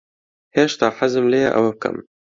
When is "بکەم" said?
1.75-1.95